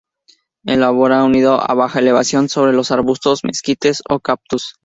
Elabora 0.65 1.23
un 1.23 1.31
nido 1.33 1.61
a 1.61 1.75
baja 1.75 1.99
elevación 1.99 2.49
sobre 2.49 2.73
los 2.73 2.89
arbustos, 2.89 3.43
mezquites 3.43 4.01
o 4.09 4.19
cactus. 4.19 4.73